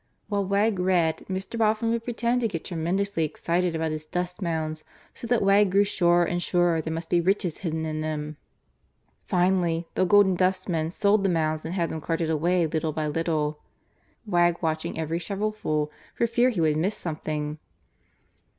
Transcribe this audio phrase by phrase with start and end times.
[0.29, 1.59] While Wegg read, Mr.
[1.59, 5.83] Boffin would pretend to get tremendously excited about his dust mounds, so that Wegg grew
[5.83, 8.37] surer and surer there must be riches hidden in them.
[9.27, 13.59] Finally The Golden Dustman sold the mounds and had them carted away little by little,
[14.25, 17.59] Wegg watching every shovelful for fear he would miss something.